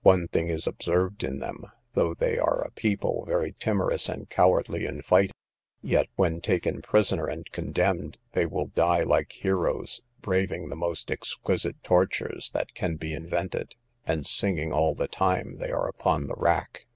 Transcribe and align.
One 0.00 0.26
thing 0.28 0.48
is 0.48 0.66
observed 0.66 1.22
in 1.22 1.40
them, 1.40 1.66
though 1.92 2.14
they 2.14 2.38
are 2.38 2.62
a 2.62 2.70
people 2.70 3.26
very 3.26 3.52
timorous 3.52 4.08
and 4.08 4.26
cowardly 4.30 4.86
in 4.86 5.02
fight, 5.02 5.30
yet 5.82 6.06
when 6.16 6.40
taken 6.40 6.80
prisoners 6.80 7.28
and 7.30 7.52
condemned, 7.52 8.16
they 8.32 8.46
will 8.46 8.68
die 8.68 9.02
like 9.02 9.30
heroes, 9.32 10.00
braving 10.22 10.70
the 10.70 10.74
most 10.74 11.10
exquisite 11.10 11.82
tortures 11.84 12.48
that 12.54 12.72
can 12.72 12.96
be 12.96 13.12
invented, 13.12 13.74
and 14.06 14.26
singing 14.26 14.72
all 14.72 14.94
the 14.94 15.06
time 15.06 15.58
they 15.58 15.70
are 15.70 15.86
upon 15.86 16.28
the 16.28 16.34
rack. 16.38 16.86